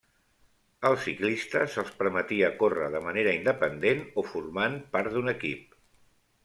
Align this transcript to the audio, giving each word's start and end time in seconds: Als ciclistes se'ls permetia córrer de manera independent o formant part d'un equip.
Als 0.89 1.03
ciclistes 1.07 1.75
se'ls 1.75 1.91
permetia 1.99 2.49
córrer 2.63 2.89
de 2.97 3.03
manera 3.09 3.35
independent 3.41 4.03
o 4.23 4.27
formant 4.33 4.83
part 4.97 5.17
d'un 5.19 5.35
equip. 5.39 5.81